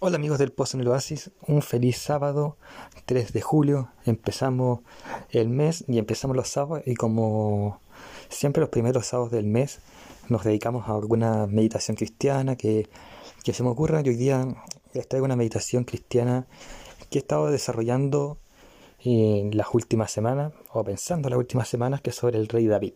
Hola 0.00 0.14
amigos 0.14 0.38
del 0.38 0.52
Pozo 0.52 0.76
en 0.76 0.82
el 0.82 0.88
Oasis, 0.88 1.32
un 1.48 1.60
feliz 1.60 1.98
sábado 1.98 2.56
3 3.06 3.32
de 3.32 3.40
julio. 3.40 3.90
Empezamos 4.06 4.78
el 5.30 5.48
mes 5.48 5.84
y 5.88 5.98
empezamos 5.98 6.36
los 6.36 6.48
sábados 6.48 6.86
y 6.86 6.94
como 6.94 7.80
siempre 8.28 8.60
los 8.60 8.68
primeros 8.68 9.08
sábados 9.08 9.32
del 9.32 9.46
mes 9.46 9.80
nos 10.28 10.44
dedicamos 10.44 10.88
a 10.88 10.94
alguna 10.94 11.48
meditación 11.48 11.96
cristiana 11.96 12.54
que, 12.54 12.88
se 13.42 13.62
me 13.64 13.70
ocurra. 13.70 14.00
Y 14.04 14.10
hoy 14.10 14.14
día 14.14 14.46
les 14.94 15.08
traigo 15.08 15.24
una 15.24 15.34
meditación 15.34 15.82
cristiana 15.82 16.46
que 17.10 17.18
he 17.18 17.22
estado 17.22 17.50
desarrollando 17.50 18.38
en 19.00 19.56
las 19.56 19.66
últimas 19.74 20.12
semanas 20.12 20.52
o 20.72 20.84
pensando 20.84 21.26
en 21.26 21.30
las 21.30 21.38
últimas 21.38 21.66
semanas 21.66 22.02
que 22.02 22.10
es 22.10 22.16
sobre 22.16 22.38
el 22.38 22.46
rey 22.46 22.68
David. 22.68 22.92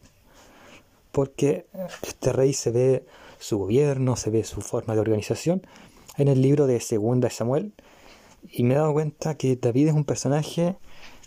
Porque 1.10 1.66
este 2.04 2.32
rey 2.32 2.52
se 2.52 2.70
ve 2.70 3.06
su 3.40 3.58
gobierno, 3.58 4.14
se 4.14 4.30
ve 4.30 4.44
su 4.44 4.60
forma 4.60 4.94
de 4.94 5.00
organización 5.00 5.66
en 6.16 6.28
el 6.28 6.42
libro 6.42 6.66
de 6.66 6.80
Segunda 6.80 7.30
Samuel 7.30 7.72
y 8.50 8.64
me 8.64 8.74
he 8.74 8.76
dado 8.76 8.92
cuenta 8.92 9.36
que 9.36 9.56
David 9.56 9.88
es 9.88 9.94
un 9.94 10.04
personaje 10.04 10.76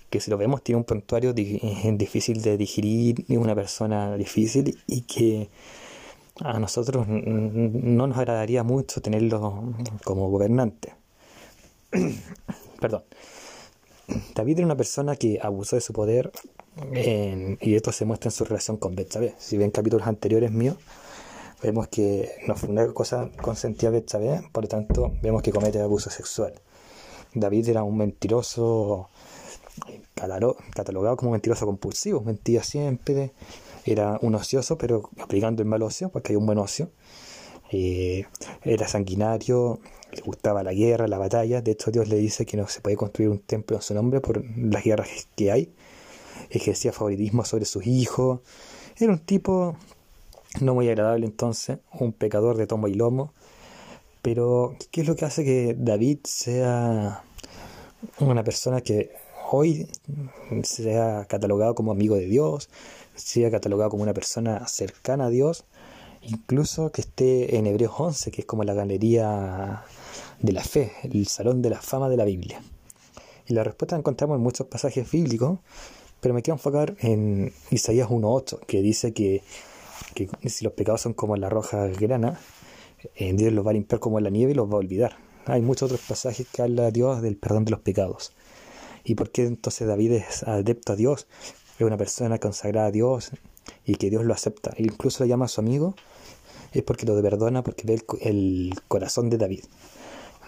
que 0.10 0.20
si 0.20 0.32
lo 0.32 0.38
vemos 0.38 0.64
tiene 0.64 0.78
un 0.78 0.86
prontuario 0.86 1.34
eh, 1.36 1.96
difícil 1.98 2.42
de 2.42 2.58
digerir, 2.58 3.26
es 3.28 3.38
una 3.38 3.56
persona 3.56 4.16
difícil 4.16 4.78
y 4.88 5.02
que 5.02 5.50
a 6.42 6.60
nosotros 6.60 7.08
no 7.08 8.08
nos 8.08 8.18
agradaría 8.18 8.64
mucho 8.64 9.02
tenerlo 9.02 9.74
como 10.04 10.30
gobernante. 10.30 10.94
Perdón. 12.80 13.04
David 14.36 14.60
era 14.60 14.66
una 14.66 14.78
persona 14.78 15.16
que 15.16 15.40
abusó 15.42 15.78
de 15.78 15.82
su 15.82 15.92
poder 15.92 16.32
y 17.62 17.76
esto 17.76 17.92
se 17.92 18.06
muestra 18.06 18.28
en 18.28 18.34
su 18.34 18.46
relación 18.46 18.78
con 18.78 18.96
Betsabé. 18.96 19.34
Si 19.40 19.58
ven 19.58 19.72
capítulos 19.72 20.06
anteriores 20.08 20.52
míos, 20.52 20.78
vemos 21.62 21.88
que 21.88 22.32
no 22.48 22.56
fue 22.56 22.70
una 22.70 22.88
cosa 22.94 23.30
consentida 23.42 23.90
Betsabé, 23.90 24.42
por 24.52 24.64
lo 24.64 24.68
tanto 24.70 25.12
vemos 25.22 25.42
que 25.42 25.52
comete 25.52 25.80
abuso 25.80 26.10
sexual. 26.10 26.54
David 27.34 27.70
era 27.70 27.84
un 27.84 27.98
mentiroso 27.98 29.10
catalogado 30.74 31.18
como 31.18 31.32
mentiroso 31.32 31.66
compulsivo, 31.66 32.22
mentía 32.22 32.64
siempre, 32.64 33.34
era 33.86 34.18
un 34.22 34.36
ocioso, 34.36 34.78
pero 34.78 35.10
aplicando 35.20 35.62
el 35.62 35.68
mal 35.68 35.84
ocio, 35.84 36.10
porque 36.10 36.34
hay 36.34 36.38
un 36.38 36.46
buen 36.46 36.58
ocio. 36.58 36.90
Eh, 37.72 38.26
era 38.64 38.88
sanguinario, 38.88 39.80
le 40.12 40.22
gustaba 40.22 40.64
la 40.64 40.74
guerra, 40.74 41.08
la 41.08 41.18
batalla. 41.18 41.62
De 41.62 41.72
hecho, 41.72 41.92
Dios 41.92 42.08
le 42.08 42.16
dice 42.16 42.46
que 42.46 42.58
no 42.58 42.68
se 42.68 42.82
puede 42.82 42.96
construir 42.96 43.30
un 43.30 43.40
templo 43.40 43.78
en 43.78 43.84
su 43.84 43.94
nombre 43.94 44.22
por 44.22 44.44
las 44.58 44.84
guerras 44.84 45.10
que 45.36 45.52
hay. 45.52 45.74
Ejercía 46.50 46.92
favoritismo 46.94 47.46
sobre 47.46 47.66
sus 47.66 47.86
hijos. 47.86 48.40
Era 48.98 49.12
un 49.12 49.20
tipo 49.20 49.78
no 50.62 50.74
muy 50.74 50.90
agradable 50.90 51.26
entonces, 51.26 51.80
un 52.00 52.14
pecador 52.14 52.58
de 52.58 52.68
tomo 52.68 52.88
y 52.88 52.94
lomo. 52.94 53.34
Pero, 54.22 54.76
¿qué 54.92 55.02
es 55.02 55.08
lo 55.08 55.16
que 55.16 55.26
hace 55.26 55.44
que 55.44 55.76
David 55.78 56.20
sea 56.24 57.24
una 58.20 58.44
persona 58.44 58.82
que 58.82 59.12
hoy 59.52 59.88
sea 60.64 61.26
catalogado 61.26 61.76
como 61.76 61.92
amigo 61.92 62.16
de 62.16 62.26
Dios, 62.26 62.70
sea 63.14 63.52
catalogado 63.52 63.92
como 63.92 64.04
una 64.04 64.14
persona 64.14 64.68
cercana 64.68 65.26
a 65.26 65.30
Dios, 65.30 65.66
incluso 66.22 66.92
que 66.92 67.02
esté 67.02 67.58
en 67.58 67.68
Hebreos 67.68 67.94
11, 67.98 68.32
que 68.32 68.42
es 68.42 68.48
como 68.48 68.64
la 68.64 68.74
galería 68.74 69.84
de 70.40 70.52
la 70.52 70.64
fe, 70.64 70.92
el 71.04 71.28
salón 71.28 71.62
de 71.62 71.70
la 71.70 71.82
fama 71.82 72.10
de 72.10 72.18
la 72.18 72.26
Biblia? 72.26 72.62
Y 73.48 73.54
la 73.54 73.64
respuesta 73.64 73.96
la 73.96 74.00
encontramos 74.00 74.38
en 74.38 74.44
muchos 74.44 74.68
pasajes 74.68 75.10
bíblicos, 75.12 75.60
pero 76.20 76.34
me 76.34 76.42
quiero 76.42 76.56
enfocar 76.56 76.96
en 77.00 77.54
Isaías 77.70 78.10
1.8, 78.10 78.62
que 78.66 78.82
dice 78.82 79.14
que 79.14 79.44
que 80.16 80.50
si 80.50 80.64
los 80.64 80.74
pecados 80.74 81.02
son 81.02 81.14
como 81.14 81.36
la 81.36 81.50
roja 81.50 81.86
grana, 81.88 82.40
eh, 83.16 83.34
Dios 83.34 83.54
los 83.54 83.66
va 83.66 83.70
a 83.70 83.74
limpiar 83.74 84.00
como 84.00 84.20
la 84.20 84.32
nieve 84.32 84.54
y 84.54 84.56
los 84.56 84.68
va 84.68 84.74
a 84.74 84.78
olvidar. 84.78 85.18
Hay 85.46 85.62
muchos 85.62 85.92
otros 85.92 86.02
pasajes 86.08 86.48
que 86.52 86.64
habla 86.64 86.90
Dios 86.90 87.22
del 87.22 87.38
perdón 87.38 87.66
de 87.66 87.72
los 87.72 87.82
pecados. 87.82 88.34
¿Y 89.04 89.14
por 89.14 89.30
qué 89.30 89.44
entonces 89.46 89.88
David 89.88 90.14
es 90.14 90.44
adepto 90.44 90.94
a 90.94 90.96
Dios? 90.96 91.28
Es 91.78 91.86
una 91.86 91.98
persona 91.98 92.40
consagrada 92.40 92.88
a 92.88 92.92
Dios 92.92 93.32
y 93.86 93.96
que 93.96 94.10
Dios 94.10 94.26
lo 94.26 94.34
acepta. 94.34 94.72
E 94.76 94.84
incluso 94.84 95.24
lo 95.24 95.28
llama 95.28 95.46
a 95.46 95.48
su 95.48 95.62
amigo, 95.62 95.96
es 96.72 96.82
porque 96.82 97.06
lo 97.06 97.22
perdona, 97.22 97.64
porque 97.64 97.86
ve 97.86 98.02
el, 98.22 98.74
corazón 98.88 99.30
de 99.30 99.38
David. 99.38 99.66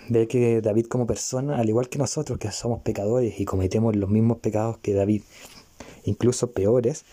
Ve 0.10 0.28
que 0.28 0.62
David 0.62 0.88
como 0.88 1.06
persona, 1.06 1.60
al 1.60 1.70
igual 1.70 1.90
que 1.90 2.00
nosotros 2.00 2.40
que 2.40 2.52
somos 2.52 2.82
pecadores 2.82 3.40
y 3.40 3.46
cometemos 3.46 3.96
los 3.96 4.10
mismos 4.10 4.40
pecados 4.40 4.78
que 4.80 4.94
David, 4.94 5.22
incluso 6.06 6.52
peores, 6.52 7.06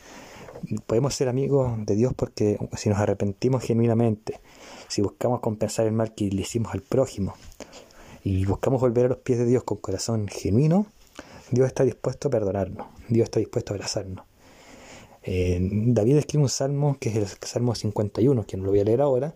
podemos 0.87 1.15
ser 1.15 1.29
amigos 1.29 1.73
de 1.85 1.95
Dios 1.95 2.13
porque 2.15 2.59
si 2.77 2.89
nos 2.89 2.99
arrepentimos 2.99 3.63
genuinamente, 3.63 4.41
si 4.89 5.03
buscamos 5.03 5.41
compensar 5.41 5.87
el 5.87 5.93
mal 5.93 6.15
que 6.15 6.31
le 6.31 6.43
hicimos 6.43 6.75
al 6.75 6.83
prójimo 6.83 7.35
y 8.23 8.45
buscamos 8.47 8.81
volver 8.81 9.07
a 9.07 9.09
los 9.09 9.19
pies 9.19 9.39
de 9.39 9.47
Dios 9.47 9.65
con 9.65 9.79
corazón 9.79 10.29
genuino, 10.29 10.87
Dios 11.51 11.67
está 11.67 11.85
dispuesto 11.85 12.29
a 12.29 12.31
perdonarnos, 12.31 12.87
Dios 13.09 13.25
está 13.25 13.39
dispuesto 13.39 13.73
a 13.73 13.77
abrazarnos. 13.77 14.25
Eh, 15.23 15.59
David 15.61 16.19
escribe 16.19 16.43
un 16.43 16.51
salmo 16.51 16.99
que 17.01 17.09
es 17.09 17.17
el 17.17 17.27
Salmo 17.27 17.75
51, 17.75 18.47
que 18.47 18.57
no 18.57 18.65
lo 18.65 18.71
voy 18.71 18.81
a 18.81 18.85
leer 18.85 19.01
ahora, 19.01 19.35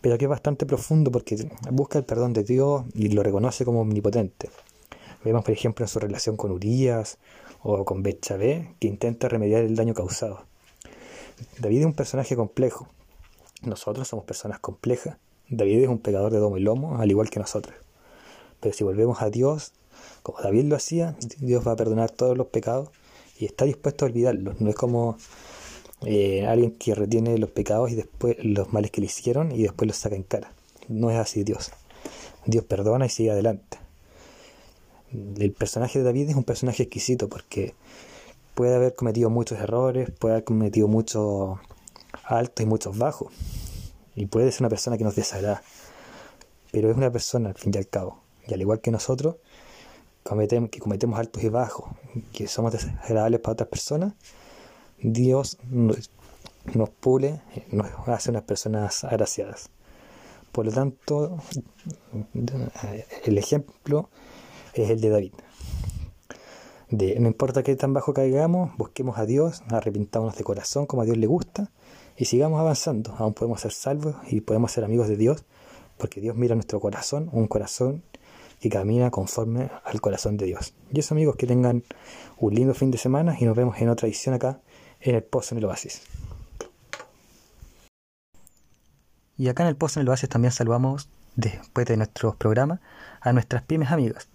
pero 0.00 0.16
que 0.18 0.24
es 0.26 0.28
bastante 0.28 0.66
profundo 0.66 1.10
porque 1.10 1.48
busca 1.70 1.98
el 1.98 2.04
perdón 2.04 2.32
de 2.32 2.44
Dios 2.44 2.84
y 2.94 3.08
lo 3.08 3.22
reconoce 3.22 3.64
como 3.64 3.80
omnipotente. 3.80 4.50
Vemos, 5.24 5.44
por 5.44 5.52
ejemplo, 5.52 5.84
en 5.84 5.88
su 5.88 5.98
relación 5.98 6.36
con 6.36 6.50
Urias 6.50 7.18
o 7.62 7.84
con 7.84 8.02
Betsabé, 8.02 8.74
que 8.80 8.88
intenta 8.88 9.28
remediar 9.28 9.62
el 9.62 9.76
daño 9.76 9.94
causado. 9.94 10.44
David 11.58 11.80
es 11.80 11.86
un 11.86 11.92
personaje 11.92 12.36
complejo. 12.36 12.88
Nosotros 13.62 14.08
somos 14.08 14.24
personas 14.24 14.60
complejas. 14.60 15.18
David 15.48 15.82
es 15.82 15.88
un 15.88 15.98
pecador 15.98 16.32
de 16.32 16.38
domo 16.38 16.56
y 16.56 16.60
lomo, 16.60 16.98
al 16.98 17.10
igual 17.10 17.30
que 17.30 17.40
nosotros. 17.40 17.74
Pero 18.60 18.74
si 18.74 18.84
volvemos 18.84 19.22
a 19.22 19.30
Dios, 19.30 19.72
como 20.22 20.40
David 20.40 20.64
lo 20.64 20.76
hacía, 20.76 21.16
Dios 21.38 21.66
va 21.66 21.72
a 21.72 21.76
perdonar 21.76 22.10
todos 22.10 22.36
los 22.36 22.46
pecados 22.48 22.90
y 23.38 23.46
está 23.46 23.64
dispuesto 23.64 24.04
a 24.04 24.08
olvidarlos. 24.08 24.60
No 24.60 24.70
es 24.70 24.76
como 24.76 25.16
eh, 26.06 26.46
alguien 26.46 26.72
que 26.72 26.94
retiene 26.94 27.36
los 27.38 27.50
pecados 27.50 27.90
y 27.90 27.94
después 27.94 28.36
los 28.42 28.72
males 28.72 28.90
que 28.90 29.00
le 29.00 29.06
hicieron 29.06 29.52
y 29.52 29.62
después 29.62 29.88
los 29.88 29.96
saca 29.96 30.16
en 30.16 30.22
cara. 30.22 30.52
No 30.88 31.10
es 31.10 31.18
así 31.18 31.42
Dios. 31.42 31.72
Dios 32.46 32.64
perdona 32.64 33.06
y 33.06 33.10
sigue 33.10 33.30
adelante 33.30 33.89
el 35.12 35.52
personaje 35.52 35.98
de 35.98 36.04
David 36.04 36.30
es 36.30 36.36
un 36.36 36.44
personaje 36.44 36.84
exquisito 36.84 37.28
porque 37.28 37.74
puede 38.54 38.74
haber 38.74 38.94
cometido 38.94 39.30
muchos 39.30 39.58
errores, 39.58 40.10
puede 40.10 40.34
haber 40.34 40.44
cometido 40.44 40.88
muchos 40.88 41.58
altos 42.24 42.64
y 42.64 42.68
muchos 42.68 42.98
bajos. 42.98 43.32
Y 44.14 44.26
puede 44.26 44.50
ser 44.52 44.62
una 44.62 44.68
persona 44.68 44.98
que 44.98 45.04
nos 45.04 45.16
desagrada. 45.16 45.62
Pero 46.72 46.90
es 46.90 46.96
una 46.96 47.10
persona 47.10 47.50
al 47.50 47.54
fin 47.56 47.72
y 47.74 47.78
al 47.78 47.88
cabo. 47.88 48.20
Y 48.46 48.54
al 48.54 48.60
igual 48.60 48.80
que 48.80 48.90
nosotros, 48.90 49.36
que 50.24 50.80
cometemos 50.80 51.18
altos 51.18 51.42
y 51.42 51.48
bajos, 51.48 51.90
que 52.32 52.46
somos 52.46 52.72
desagradables 52.72 53.40
para 53.40 53.52
otras 53.52 53.68
personas, 53.68 54.14
Dios 54.98 55.58
nos, 55.68 56.10
nos 56.74 56.90
pule, 56.90 57.40
nos 57.70 57.88
hace 58.08 58.30
unas 58.30 58.42
personas 58.42 59.04
agraciadas. 59.04 59.70
Por 60.52 60.66
lo 60.66 60.72
tanto, 60.72 61.38
el 63.24 63.38
ejemplo 63.38 64.10
es 64.74 64.90
el 64.90 65.00
de 65.00 65.08
David. 65.08 65.32
De, 66.90 67.20
no 67.20 67.28
importa 67.28 67.62
qué 67.62 67.76
tan 67.76 67.94
bajo 67.94 68.12
caigamos, 68.12 68.76
busquemos 68.76 69.16
a 69.18 69.26
Dios, 69.26 69.62
arrepintámonos 69.68 70.36
de 70.36 70.42
corazón 70.42 70.86
como 70.86 71.02
a 71.02 71.04
Dios 71.04 71.16
le 71.16 71.26
gusta 71.26 71.70
y 72.16 72.24
sigamos 72.24 72.58
avanzando. 72.60 73.14
Aún 73.18 73.32
podemos 73.32 73.60
ser 73.60 73.72
salvos 73.72 74.16
y 74.28 74.40
podemos 74.40 74.72
ser 74.72 74.84
amigos 74.84 75.08
de 75.08 75.16
Dios 75.16 75.44
porque 75.98 76.20
Dios 76.20 76.34
mira 76.34 76.54
nuestro 76.54 76.80
corazón, 76.80 77.28
un 77.32 77.46
corazón 77.46 78.02
que 78.58 78.68
camina 78.68 79.10
conforme 79.10 79.70
al 79.84 80.00
corazón 80.00 80.36
de 80.36 80.46
Dios. 80.46 80.74
Y 80.92 81.00
eso 81.00 81.14
amigos, 81.14 81.36
que 81.36 81.46
tengan 81.46 81.84
un 82.38 82.54
lindo 82.54 82.74
fin 82.74 82.90
de 82.90 82.98
semana 82.98 83.36
y 83.38 83.44
nos 83.44 83.56
vemos 83.56 83.80
en 83.80 83.88
otra 83.88 84.08
edición 84.08 84.34
acá 84.34 84.60
en 85.00 85.14
el 85.14 85.22
Pozo 85.22 85.54
en 85.54 85.58
el 85.58 85.64
Oasis. 85.66 86.02
Y 89.38 89.48
acá 89.48 89.62
en 89.62 89.68
el 89.68 89.76
Pozo 89.76 90.00
en 90.00 90.06
el 90.06 90.10
Oasis 90.10 90.28
también 90.28 90.52
saludamos, 90.52 91.08
después 91.36 91.86
de 91.86 91.96
nuestros 91.96 92.34
programas, 92.36 92.80
a 93.20 93.32
nuestras 93.32 93.62
pymes 93.62 93.90
amigas 93.90 94.29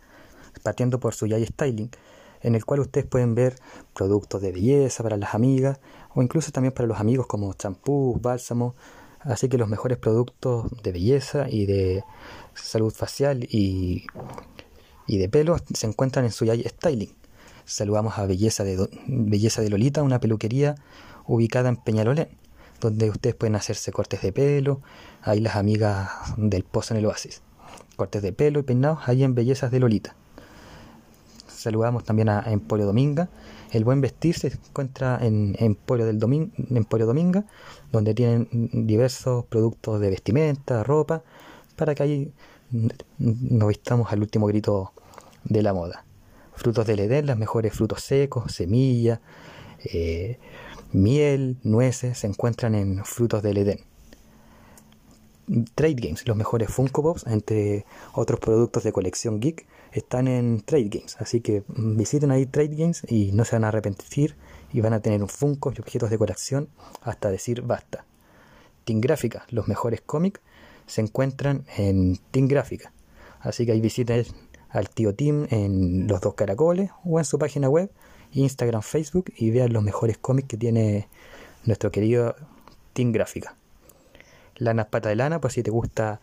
partiendo 0.63 0.99
por 0.99 1.13
su 1.13 1.27
Yay 1.27 1.45
Styling, 1.45 1.89
en 2.41 2.55
el 2.55 2.65
cual 2.65 2.81
ustedes 2.81 3.07
pueden 3.07 3.35
ver 3.35 3.55
productos 3.93 4.41
de 4.41 4.51
belleza 4.51 5.03
para 5.03 5.17
las 5.17 5.33
amigas 5.33 5.79
o 6.13 6.21
incluso 6.21 6.51
también 6.51 6.73
para 6.73 6.87
los 6.87 6.99
amigos 6.99 7.27
como 7.27 7.53
champú, 7.53 8.19
bálsamo, 8.21 8.75
así 9.19 9.49
que 9.49 9.57
los 9.57 9.67
mejores 9.67 9.97
productos 9.97 10.71
de 10.83 10.91
belleza 10.91 11.49
y 11.49 11.65
de 11.65 12.03
salud 12.53 12.93
facial 12.93 13.43
y, 13.49 14.05
y 15.07 15.17
de 15.17 15.29
pelo 15.29 15.57
se 15.73 15.87
encuentran 15.87 16.25
en 16.25 16.31
su 16.31 16.45
Yay 16.45 16.63
Styling. 16.63 17.13
Saludamos 17.65 18.19
a 18.19 18.27
Belleza 18.27 18.63
de, 18.63 18.87
Belleza 19.07 19.61
de 19.63 19.69
Lolita, 19.69 20.03
una 20.03 20.19
peluquería 20.19 20.75
ubicada 21.25 21.69
en 21.69 21.77
Peñalolén, 21.77 22.29
donde 22.79 23.09
ustedes 23.09 23.35
pueden 23.35 23.55
hacerse 23.55 23.91
cortes 23.91 24.21
de 24.21 24.31
pelo, 24.31 24.81
ahí 25.23 25.39
las 25.39 25.55
amigas 25.55 26.09
del 26.37 26.63
Pozo 26.63 26.93
en 26.93 26.99
el 26.99 27.07
Oasis. 27.07 27.41
Cortes 27.95 28.21
de 28.21 28.33
pelo 28.33 28.59
y 28.59 28.63
peinados 28.63 28.99
ahí 29.07 29.23
en 29.23 29.33
Bellezas 29.33 29.71
de 29.71 29.79
Lolita. 29.79 30.15
Saludamos 31.65 32.03
también 32.03 32.29
a 32.29 32.43
Emporio 32.45 32.85
Dominga. 32.85 33.27
El 33.71 33.83
buen 33.83 33.99
vestir 33.99 34.37
se 34.37 34.49
encuentra 34.49 35.17
en 35.19 35.55
Emporio, 35.57 36.05
del 36.05 36.19
Emporio 36.69 37.07
Dominga, 37.07 37.43
donde 37.91 38.13
tienen 38.13 38.47
diversos 38.71 39.45
productos 39.45 39.99
de 39.99 40.11
vestimenta, 40.11 40.83
ropa, 40.83 41.23
para 41.75 41.95
que 41.95 42.03
ahí 42.03 42.33
nos 43.17 43.67
vistamos 43.67 44.13
al 44.13 44.21
último 44.21 44.45
grito 44.45 44.93
de 45.43 45.63
la 45.63 45.73
moda. 45.73 46.05
Frutos 46.53 46.85
del 46.85 46.99
Edén, 46.99 47.25
los 47.25 47.35
mejores 47.39 47.73
frutos 47.73 48.03
secos, 48.03 48.51
semillas, 48.51 49.19
eh, 49.85 50.37
miel, 50.91 51.57
nueces, 51.63 52.19
se 52.19 52.27
encuentran 52.27 52.75
en 52.75 53.03
Frutos 53.05 53.41
del 53.41 53.57
Edén. 53.57 53.79
Trade 55.75 55.95
Games, 55.95 56.27
los 56.27 56.35
mejores 56.35 56.69
Funko 56.69 57.03
Pops, 57.03 57.25
entre 57.27 57.85
otros 58.13 58.39
productos 58.39 58.83
de 58.83 58.91
colección 58.91 59.39
geek, 59.39 59.67
están 59.91 60.27
en 60.27 60.61
Trade 60.61 60.89
Games. 60.89 61.17
Así 61.19 61.41
que 61.41 61.63
visiten 61.67 62.31
ahí 62.31 62.45
Trade 62.45 62.75
Games 62.75 63.03
y 63.07 63.31
no 63.31 63.45
se 63.45 63.55
van 63.55 63.63
a 63.63 63.67
arrepentir 63.67 64.35
y 64.73 64.81
van 64.81 64.93
a 64.93 65.01
tener 65.01 65.21
un 65.21 65.29
Funko 65.29 65.71
y 65.75 65.79
objetos 65.79 66.09
de 66.09 66.17
colección 66.17 66.69
hasta 67.01 67.29
decir 67.29 67.61
basta. 67.61 68.05
Team 68.85 69.01
Gráfica, 69.01 69.45
los 69.49 69.67
mejores 69.67 70.01
cómics, 70.01 70.41
se 70.87 71.01
encuentran 71.01 71.65
en 71.77 72.17
Team 72.31 72.47
Gráfica. 72.47 72.91
Así 73.39 73.65
que 73.65 73.71
ahí 73.71 73.81
visiten 73.81 74.25
al 74.69 74.89
tío 74.89 75.15
Tim 75.15 75.47
en 75.49 76.07
los 76.07 76.21
dos 76.21 76.33
caracoles 76.33 76.91
o 77.03 77.19
en 77.19 77.25
su 77.25 77.39
página 77.39 77.69
web, 77.69 77.91
Instagram, 78.31 78.81
Facebook 78.81 79.31
y 79.37 79.51
vean 79.51 79.71
los 79.71 79.83
mejores 79.83 80.17
cómics 80.17 80.47
que 80.47 80.57
tiene 80.57 81.07
nuestro 81.65 81.91
querido 81.91 82.35
Team 82.93 83.11
Gráfica. 83.11 83.55
Lanas 84.57 84.87
Pata 84.87 85.09
de 85.09 85.15
Lana, 85.15 85.41
pues 85.41 85.53
si 85.53 85.63
te 85.63 85.71
gusta 85.71 86.19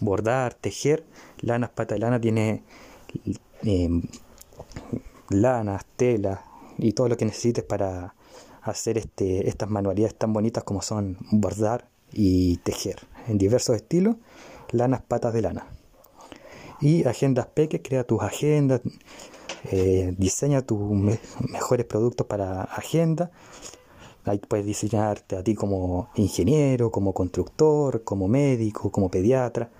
bordar, 0.00 0.54
tejer, 0.54 1.04
Lanas 1.40 1.70
Pata 1.70 1.94
de 1.94 2.00
Lana 2.00 2.20
tiene 2.20 2.62
eh, 3.62 3.88
lanas, 5.28 5.84
telas 5.96 6.40
y 6.78 6.92
todo 6.92 7.08
lo 7.08 7.16
que 7.16 7.24
necesites 7.24 7.64
para 7.64 8.14
hacer 8.62 8.98
este, 8.98 9.48
estas 9.48 9.68
manualidades 9.68 10.14
tan 10.16 10.32
bonitas 10.32 10.64
como 10.64 10.82
son 10.82 11.18
bordar 11.30 11.88
y 12.12 12.56
tejer 12.58 13.00
en 13.28 13.38
diversos 13.38 13.76
estilos, 13.76 14.16
lanas 14.70 15.02
patas 15.02 15.34
de 15.34 15.42
lana. 15.42 15.66
Y 16.80 17.06
Agendas 17.06 17.46
Peque, 17.46 17.82
crea 17.82 18.04
tus 18.04 18.22
agendas, 18.22 18.80
eh, 19.70 20.14
diseña 20.18 20.62
tus 20.62 20.80
mejores 21.50 21.86
productos 21.86 22.26
para 22.26 22.62
agenda. 22.62 23.30
Ahí 24.24 24.38
puedes 24.38 24.64
diseñarte 24.64 25.36
a 25.36 25.42
ti 25.42 25.54
como 25.54 26.08
ingeniero, 26.14 26.90
como 26.90 27.12
constructor, 27.12 28.04
como 28.04 28.26
médico, 28.28 28.90
como 28.90 29.10
pediatra, 29.10 29.70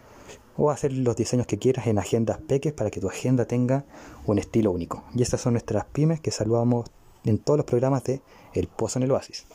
o 0.56 0.70
hacer 0.70 0.92
los 0.92 1.16
diseños 1.16 1.46
que 1.46 1.58
quieras 1.58 1.86
en 1.86 1.98
agendas 1.98 2.38
peques 2.38 2.72
para 2.72 2.90
que 2.90 3.00
tu 3.00 3.08
agenda 3.08 3.46
tenga 3.46 3.84
un 4.26 4.38
estilo 4.38 4.70
único. 4.70 5.02
Y 5.14 5.22
estas 5.22 5.40
son 5.40 5.54
nuestras 5.54 5.86
pymes 5.86 6.20
que 6.20 6.30
saludamos 6.30 6.86
en 7.24 7.38
todos 7.38 7.56
los 7.58 7.66
programas 7.66 8.04
de 8.04 8.20
El 8.52 8.68
Pozo 8.68 8.98
en 8.98 9.04
el 9.04 9.12
Oasis. 9.12 9.46